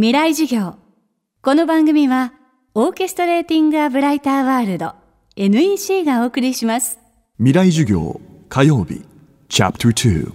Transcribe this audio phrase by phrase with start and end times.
[0.00, 0.76] 未来授業。
[1.42, 2.32] この番組は
[2.72, 4.94] オーケストレーティング・ア・ブライター・ワールド
[5.34, 7.00] NEC がお送りします。
[7.38, 9.02] 未来授業火曜日
[9.48, 10.32] チャプター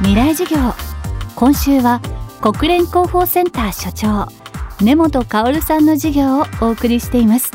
[0.00, 0.74] 未来授業。
[1.34, 2.02] 今週は
[2.42, 4.30] 国連広報センター所長
[4.84, 7.52] 根本薫さんの授業をお送りしています。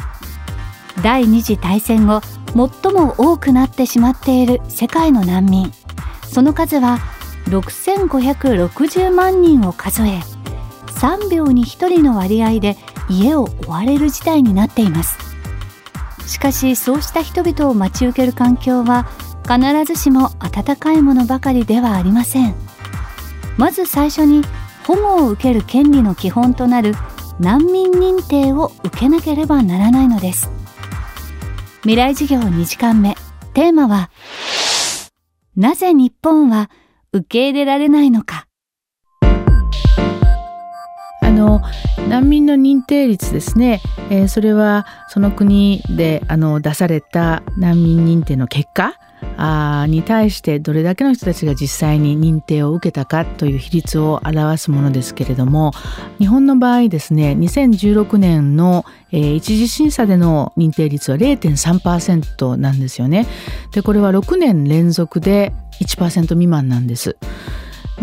[1.03, 5.71] 第二次大戦後最も多くなってしまっている世界の難民。
[6.23, 6.97] その数は
[7.45, 10.21] 6560万人を数え
[10.87, 12.77] 3秒に1人の割合で
[13.09, 15.17] 家を追われる事態になっています。
[16.27, 19.07] しかしそうした人々を待ち受ける環境は
[19.43, 22.55] 必ずしも温かいものばかりではありません。
[23.57, 24.43] まず最初に
[24.87, 26.95] 保護を受ける権利の基本となる
[27.39, 30.49] 難民認定を受けなければならないのです。
[31.81, 33.15] 未来授業2時間目。
[33.53, 34.09] テーマは
[35.55, 36.69] なぜ日本は
[37.15, 38.44] 受け入れられないのか。
[42.09, 48.99] 難民の認定率ですね、えー、それはその国であの出された難民認定の結果
[49.37, 55.71] あに対してどれだけの人たちが実際に認定を受けたかという比率を表すものですけれども
[56.19, 63.25] 日本の場合ですね2016年の、えー、一次審査での認定率は0.3%なんですよね。
[63.71, 67.17] でこれは6年連続で1%未満なんです。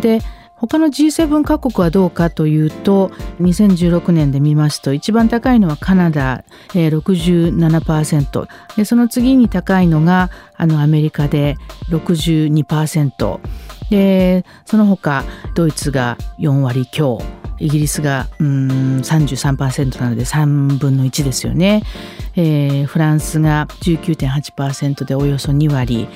[0.00, 0.20] で
[0.62, 3.08] 他の G7 各国はどうかというと
[3.40, 8.46] 2016年で見ますと一番高いのはカナダ、えー、67%
[8.76, 11.56] でその次に高いのがあのアメリカで
[11.90, 13.40] 62%
[13.90, 15.24] でその他
[15.56, 17.20] ドイツが4割強。
[17.58, 21.84] イギリスがうん33%なので3分の1ですよね、
[22.34, 26.08] えー、フランスが19.8%でおよそ2割。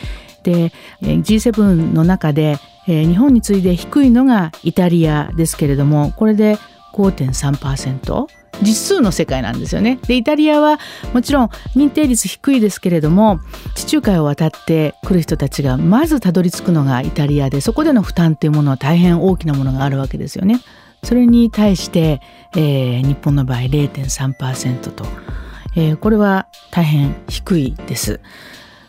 [0.46, 6.56] で G7 の中で、日本に次いで低いのがイタリアですけれどもこれで
[6.92, 8.26] 5.3%
[8.62, 9.98] 実数の世界なんですよね。
[10.06, 10.78] でイタリアは
[11.12, 13.40] もちろん認定率低いですけれども
[13.74, 20.60] 地中海を渡ってくる人たちがまずたどり着くのがイタリアでそこでの負担っていうものは大変大きなものがあるわけですよね。
[21.02, 22.22] それに対して、
[22.56, 25.04] えー、日本の場合0.3%と、
[25.76, 28.20] えー、これは大変低いです。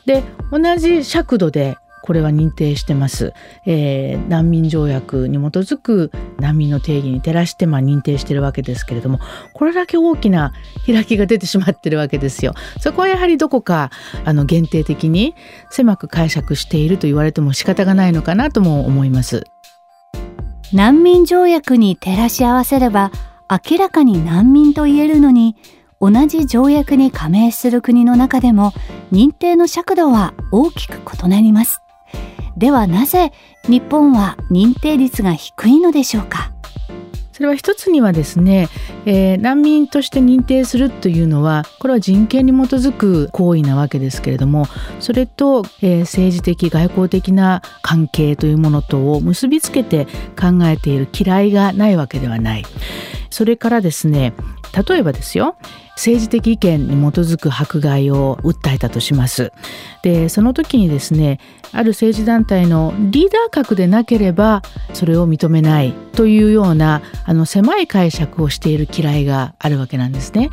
[0.07, 3.33] で同じ尺度でこれは認定してます、
[3.65, 6.09] えー、難民条約に基づく
[6.39, 9.19] 難民の定義に照らしてまあ認定してるわけですけれども
[9.53, 10.53] これだけ大きな
[10.85, 12.53] 開きが出てしまってるわけですよ。
[12.79, 13.91] そこはやはりどこか
[14.23, 15.35] あの限定的に
[15.69, 19.43] 狭く解釈していると言われても仕方がないのかなとも思います。
[20.71, 23.11] 難民条約に照らし合わせれば
[23.49, 25.57] 明らかに難民と言えるのに
[25.99, 28.71] 同じ条約に加盟する国の中でも
[29.11, 31.81] 認定の尺度は大きく異なります。
[32.57, 33.31] ではなぜ
[33.67, 36.51] 日本は認定率が低いのでしょうか？
[37.31, 38.67] それは一つにはですね、
[39.05, 44.65] えー、難民として認定するというのはこれは人権に基づく行為なわけですけれども
[44.99, 52.63] それと、えー、政治的外交的な関係というものとを結びつけて考えている嫌いがないわけではない。
[53.29, 54.33] それからですね
[54.87, 55.57] 例えばですよ
[55.97, 59.51] 政治的意見に基づく迫害を訴えたとします
[60.03, 61.39] でその時にですね
[61.73, 64.61] ある政治団体のリーダー格でなければ
[64.93, 70.49] それを認めないというようなあの狭い解釈をしている嫌いがあるわけなんですね。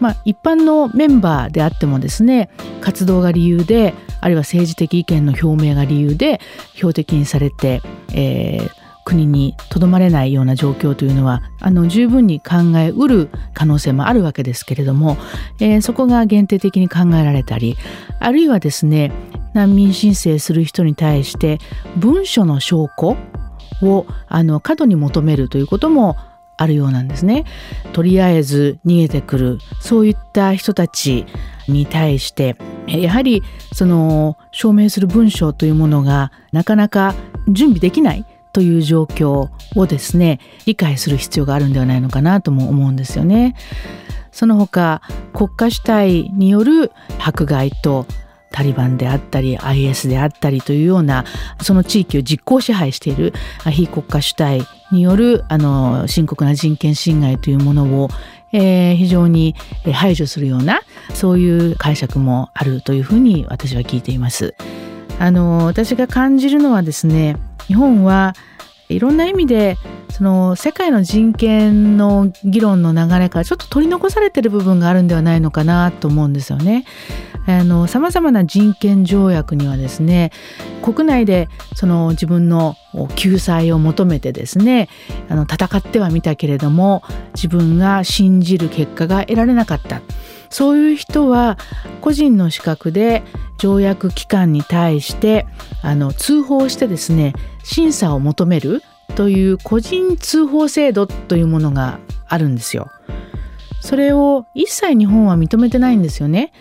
[0.00, 6.40] まあ、一般のメンバーであってもですね活動が理由であるいは政治的意見の表明が理由で
[6.74, 7.82] 標的にされて、
[8.14, 15.16] えー、国にとどまれないような状況というのはあの十分に考えうる可能性もあるわけですけれども、
[15.60, 17.76] えー、そこが限定的に考えられたり
[18.20, 19.12] あるいはですね
[19.54, 21.58] 難民申請する人に対して
[21.96, 23.16] 文書の証拠
[23.82, 26.16] をあの過度に求めるということも
[26.56, 27.44] あるようなんですね。
[27.92, 31.26] とりあえず逃げてくるそういった人たち
[31.66, 33.42] に対してやはり
[33.72, 37.14] その証明する文章というものがなかなか
[37.48, 43.54] 準備できないという状況をですね理解する必要があるんではないのかなとも思うんですよね。
[44.30, 45.02] その他
[45.34, 48.06] 国家主体による迫害と
[48.52, 51.24] タリバンであったり IS であったりというような
[51.60, 53.32] その地域を実効支配している
[53.70, 58.08] 非国家主体によるあの深刻な人権侵害というものを、
[58.52, 59.54] えー、非常に
[59.92, 60.82] 排除するような
[61.14, 64.54] そういう解釈もあるというふうに私は聞いています。
[65.18, 67.36] あの私が感じるのはですね
[67.72, 68.34] 日本は
[68.90, 69.78] いろんな意味で
[70.10, 76.84] その世界の人権の議論の流れからちょっと取り残されてる部分があるんではないのかなと思うんですよね。
[77.46, 80.30] あの様々な人権条約にはですね
[80.82, 82.76] 国内でその自分の
[83.16, 84.90] 救済を求めてですね
[85.30, 87.02] あの戦ってはみたけれども
[87.34, 90.02] 自分が信じる結果が得られなかった
[90.52, 91.58] そういう人は
[92.02, 93.22] 個人の資格で
[93.58, 95.46] 条約機関に対して
[95.82, 97.32] あの通報してですね
[97.64, 98.82] 審査を求める
[99.14, 102.88] という個人通報制度というものがあるんですよ。
[103.80, 106.52] それを一切日本は認めてないんですよね。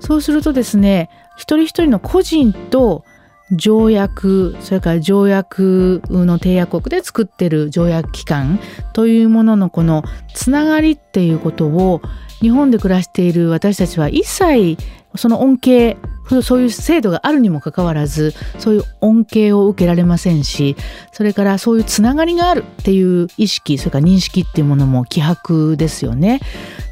[0.00, 3.04] そうするとですね、一人一人の個人と
[3.52, 8.60] 条約、それから条約の締約国で作ってる条約機関
[8.92, 10.04] というもののこの
[10.34, 12.02] つながりっていうことを
[12.42, 14.76] 日本で暮らしている私たちは一切
[15.14, 15.96] その恩恵
[16.42, 20.76] そういう制度があるにもかかわらずそういう恩恵を受けられませんし
[21.12, 26.40] それからそういうつながりがあるっていう意識それから認識っていうものも希薄ですよね。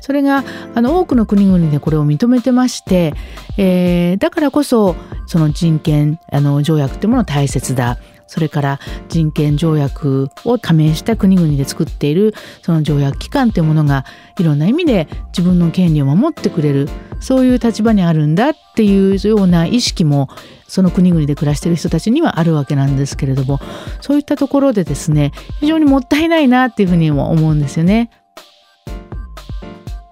[0.00, 0.44] それが
[0.74, 3.14] あの多くの国々でこれを認めてまして、
[3.56, 7.98] えー、だからこそその人権あの条約っていうもの大切だ
[8.30, 12.32] それから人権条約を加盟した国々で作っている
[12.62, 14.04] その条約機関というものが
[14.38, 16.88] いろんな意味で自分の権利を守ってくれる
[17.18, 20.28] そういう立場にあるんだっていうような意識も
[20.68, 23.58] その国々で暮らしている人たちにはあるわけなんですけれども
[24.00, 28.10] そういったところでですね非常にもったいないなっていうふうにも思うんですよね。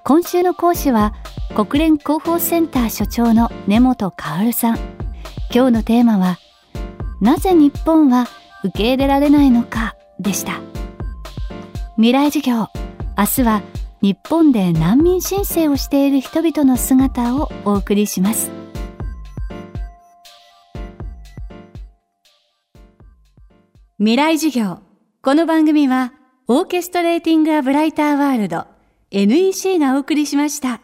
[0.02, 1.14] 今週の講師は
[1.54, 4.78] 国連広報センター所長の根本薫さん
[5.54, 6.38] 今日のテーマは
[7.20, 8.26] なぜ日本は
[8.64, 10.60] 受け入れられないのかでした
[11.96, 12.68] 未来授業
[13.16, 13.62] 明日は
[14.00, 18.50] 日本で難民申請をしている人々の姿をお送りします
[23.98, 24.78] 未来授業
[25.22, 26.12] この番組は
[26.46, 28.66] オーケストレーティング・ア・ブライター・ワールド
[29.10, 30.80] NEC がお送りしました。